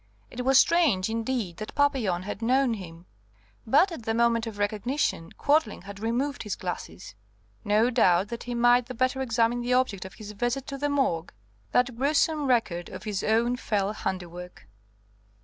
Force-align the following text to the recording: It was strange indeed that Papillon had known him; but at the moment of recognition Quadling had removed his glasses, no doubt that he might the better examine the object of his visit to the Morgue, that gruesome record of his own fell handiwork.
It 0.31 0.43
was 0.43 0.57
strange 0.57 1.11
indeed 1.11 1.57
that 1.57 1.75
Papillon 1.75 2.23
had 2.23 2.41
known 2.41 2.73
him; 2.73 3.05
but 3.67 3.91
at 3.91 4.01
the 4.01 4.15
moment 4.15 4.47
of 4.47 4.57
recognition 4.57 5.31
Quadling 5.33 5.83
had 5.83 5.99
removed 5.99 6.41
his 6.41 6.55
glasses, 6.55 7.13
no 7.63 7.91
doubt 7.91 8.29
that 8.29 8.45
he 8.45 8.55
might 8.55 8.87
the 8.87 8.95
better 8.95 9.21
examine 9.21 9.61
the 9.61 9.73
object 9.75 10.03
of 10.03 10.15
his 10.15 10.31
visit 10.31 10.65
to 10.65 10.77
the 10.79 10.89
Morgue, 10.89 11.31
that 11.71 11.95
gruesome 11.95 12.47
record 12.47 12.89
of 12.89 13.03
his 13.03 13.23
own 13.23 13.57
fell 13.57 13.93
handiwork. 13.93 14.65